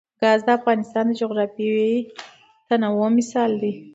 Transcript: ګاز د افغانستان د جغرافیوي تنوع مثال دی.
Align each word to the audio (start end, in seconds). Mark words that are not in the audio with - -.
ګاز 0.21 0.39
د 0.45 0.49
افغانستان 0.59 1.03
د 1.07 1.11
جغرافیوي 1.21 1.93
تنوع 2.67 3.09
مثال 3.17 3.51
دی. 3.61 3.73